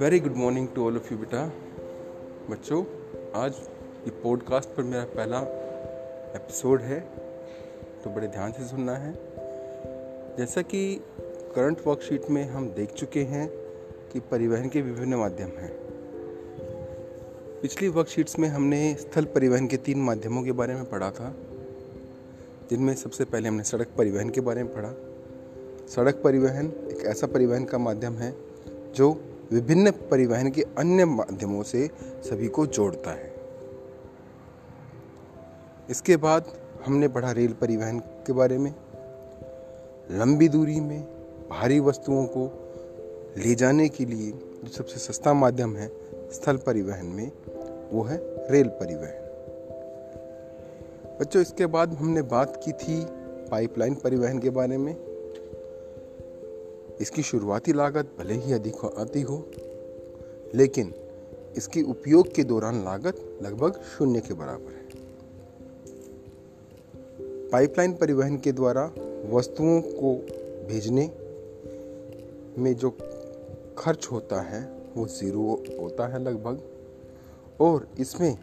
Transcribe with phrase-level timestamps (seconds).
[0.00, 1.52] Very good morning to all of you बेटा।
[2.50, 2.84] बच्चों,
[3.34, 3.54] आज
[4.06, 5.40] ये पॉडकास्ट पर मेरा पहला
[6.36, 7.00] एपिसोड है
[8.04, 9.14] तो बड़े ध्यान से सुनना है।
[10.36, 11.00] जैसा कि
[11.54, 13.48] करंट वर्कशीट में हम देख चुके हैं
[14.12, 15.72] कि परिवहन के विभिन्न माध्यम हैं।
[17.62, 21.36] पिछली वर्कशीट्स में हमने स्थल परिवहन के तीन माध्यमों के बारे में पढ़ा था।
[22.70, 24.94] जिनमें सबसे पहले हमने सड़क परिवहन के बारे में पढ़ा।
[25.88, 28.34] सड़क परिवहन एक ऐसा परिवहन का माध्यम है,
[28.94, 29.20] जो
[29.52, 33.34] विभिन्न परिवहन के अन्य माध्यमों से सभी को जोड़ता है।
[35.90, 38.74] इसके बाद हमने पढ़ा रेल परिवहन के बारे में।
[40.10, 41.02] लंबी दूरी में
[41.50, 42.70] भारी वस्तुओं को
[43.38, 44.30] ले जाने के लिए
[44.64, 45.90] जो सबसे सस्ता माध्यम है
[46.30, 47.32] स्थल परिवहन में,
[47.92, 48.16] वो है
[48.52, 49.23] रेल परिवहन।
[51.20, 53.04] बच्चों, इसके बाद हमने बात की थी
[53.50, 54.96] पाइपलाइन परिवहन के बारे में।
[57.00, 59.36] इसकी शुरुआती लागत भले ही अधिक आती हो,
[60.54, 60.94] लेकिन
[61.56, 64.82] इसकी उपयोग के दौरान लागत लगभग शून्य के बराबर है।
[67.50, 68.90] पाइपलाइन परिवहन के द्वारा
[69.30, 70.14] वस्तुओं को
[70.68, 71.10] भेजने
[72.58, 72.90] में जो
[73.78, 76.60] खर्च होता है, वो ज़ीरो होता है लगभग,
[77.60, 78.38] और इसमें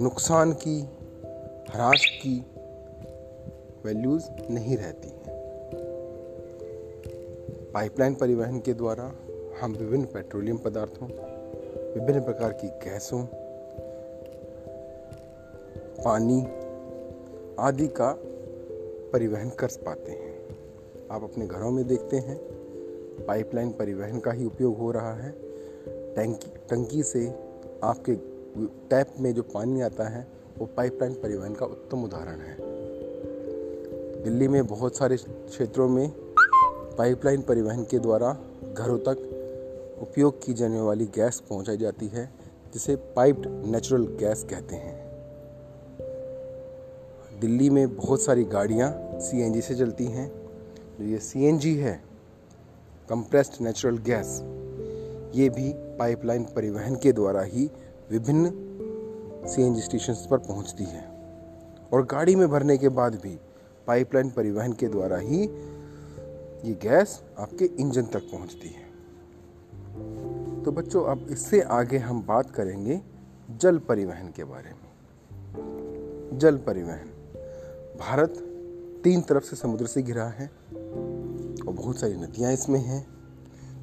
[0.00, 0.97] नुकसान की
[1.70, 2.46] ह्रास की
[3.84, 5.22] वैल्यूज़ नहीं रहती हैं।
[7.74, 9.12] पाइपलाइन परिवहन के द्वारा
[9.60, 11.08] हम विभिन्न पेट्रोलियम पदार्थों,
[11.94, 13.22] विभिन्न प्रकार की गैसों,
[16.04, 16.46] पानी
[17.60, 18.18] आदि का
[19.12, 20.56] परिवहन कर पाते हैं।
[21.10, 22.38] आप अपने घरों में देखते हैं
[23.26, 25.30] पाइपलाइन परिवहन का ही उपयोग हो रहा है।
[26.14, 27.34] टंकी टंकी से
[27.84, 28.12] आपके
[28.90, 32.56] टैप में जो पानी आता है वो पाइपलाइन परिवहन का उत्तम उदाहरण है।
[34.24, 36.12] दिल्ली में बहुत सारे क्षेत्रों में
[36.98, 38.38] पाइपलाइन परिवहन के द्वारा
[38.78, 39.18] घरों तक
[40.02, 42.30] उपयोग की जाने वाली गैस पहुंचाई जाती है,
[42.74, 45.08] जिसे पाइप्ड नेचुरल गैस कहते हैं।
[47.40, 50.28] दिल्ली में बहुत सारी गाड़ियाँ सीएनजी से चलती हैं।
[50.98, 52.02] जो ये सीएनजी है
[53.08, 54.40] कंप्रेस्ड नेचुरल गैस
[55.34, 57.70] ये भी पाइपलाइन परिवहन के द्वारा ही
[58.10, 58.67] विभिन्न
[59.48, 61.08] सीएनजी स्टेशन पर पहुँचती है।
[61.92, 63.38] और गाड़ी में भरने के बाद भी
[63.86, 65.42] पाइपलाइन परिवहन के द्वारा ही
[66.64, 68.88] ये गैस आपके इंजन तक पहुँचती है।
[70.62, 73.00] तो बच्चों, अब इससे आगे हम बात करेंगे
[73.50, 74.88] जल परिवहन के बारे में।
[76.38, 77.10] जल परिवहन।
[78.00, 78.34] भारत
[79.04, 80.46] तीन तरफ़ से समुद्र से घिरा है
[81.66, 83.06] और बहुत सारी नदियाँ इसमें हैं।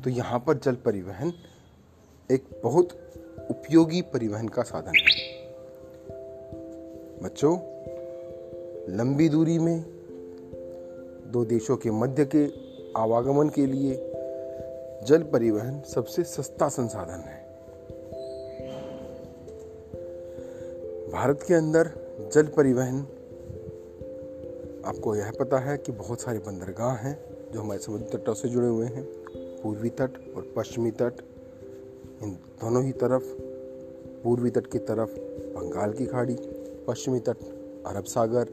[0.01, 1.33] तो यहाँ पर जल परिवहन
[2.31, 2.89] एक बहुत
[3.51, 5.24] उपयोगी परिवहन का साधन है।
[7.35, 7.57] बच्चों,
[8.97, 9.85] लंबी दूरी में,
[11.31, 12.47] दो देशों के मध्य के
[12.97, 13.95] आवागमन के लिए
[15.03, 17.43] जल परिवहन सबसे सस्ता संसाधन है।
[21.11, 21.91] भारत के अंदर
[22.33, 22.99] जल परिवहन,
[24.85, 27.19] आपको यह पता है कि बहुत सारे बंदरगाह हैं
[27.53, 29.03] जो हमारे समुद्र तटों से जुड़े हुए हैं।
[29.63, 31.13] पूर्वी तट और पश्चिमी तट,
[32.23, 33.23] इन दोनों ही तरफ़,
[34.23, 35.15] पूर्वी तट की तरफ़
[35.59, 36.35] बंगाल की खाड़ी
[36.87, 37.37] पश्चिमी तट
[37.85, 38.45] अरब सागर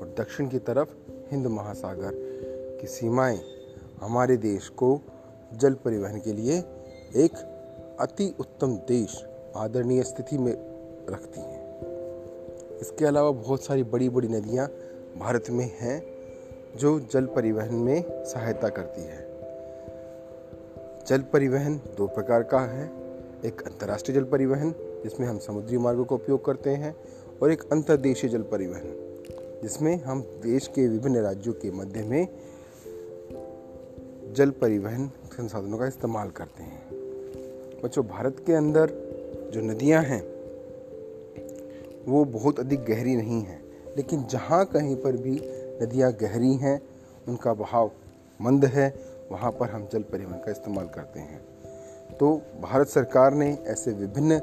[0.00, 0.88] और दक्षिण की तरफ़
[1.30, 2.12] हिंद महासागर
[2.80, 3.40] की सीमाएँ
[4.00, 5.00] हमारे देश को
[5.54, 6.58] जल परिवहन के लिए
[7.16, 7.30] एक
[8.00, 9.24] अति उत्तम देश
[9.56, 10.52] आदरणीय स्थिति में
[11.10, 11.62] रखती हैं।
[12.78, 14.66] इसके अलावा बहुत सारी बड़ी बड़ी नदियाँ
[15.18, 16.06] भारत में हैं
[16.76, 19.32] जो जल परिवहन में सहायता करती है।
[21.06, 22.90] जल परिवहन दो प्रकार का है।
[23.44, 26.96] एक अंतर्राष्ट्रीय जल परिवहन, जिसमें हम समुद्री मार्गों का उपयोग करते हैं
[27.42, 28.82] और एक अंतर्देशीय जल परिवहन,
[29.62, 32.28] जिसमें हम देश के विभिन्न राज्यों के मध्य में
[34.32, 36.90] जल परिवहन संसाधनों का इस्तेमाल करते हैं।
[37.84, 38.90] बच्चों, भारत के अंदर
[39.54, 40.22] जो नदियाँ हैं,
[42.08, 43.62] वो बहुत अधिक गहरी नहीं हैं,
[43.96, 45.40] लेकिन जहाँ कहीं पर भी
[45.82, 46.82] नदियाँ गहरी हैं,
[47.28, 47.90] उनका बहाव
[48.40, 48.94] मंद है,
[49.32, 51.40] वहाँ पर हम जल परिवहन का इस्तेमाल करते हैं।
[52.16, 54.38] तो भारत सरकार ने ऐसे विभिन्न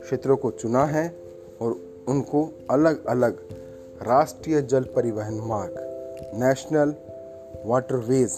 [0.00, 1.08] क्षेत्रों को चुना है
[1.60, 3.38] और उनको अलग अलग
[4.02, 5.74] राष्ट्रीय जल परिवहन मार्ग
[6.34, 6.94] नेशनल
[7.66, 8.30] वाटरवेज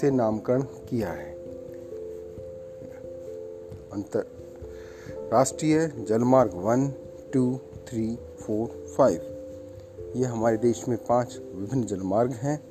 [0.00, 1.34] से नामकरण किया है।
[3.92, 4.26] अंतर,
[5.32, 6.92] राष्ट्रीय जलमार्ग one,
[7.32, 7.58] two,
[7.88, 9.20] three, four, five.
[10.16, 12.62] ये हमारे देश में पाँच विभिन्न जलमार्ग हैं।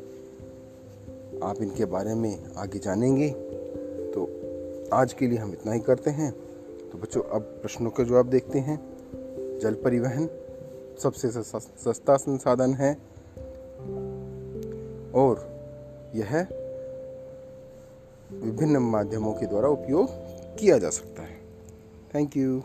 [1.43, 3.29] आप इनके बारे में आगे जानेंगे।
[4.13, 4.29] तो
[4.93, 6.35] आज के लिए हम इतना ही करते हैं।
[6.95, 8.77] तो बच्चों, अब प्रश्नों के जवाब देखते हैं।
[9.59, 10.27] जल परिवहन
[11.03, 12.91] सबसे सस्ता संसाधन है
[15.13, 15.41] और
[16.15, 16.47] यह
[18.33, 20.07] विभिन्न माध्यमों के द्वारा उपयोग
[20.57, 21.35] किया जा सकता है।
[22.15, 22.61] Thank you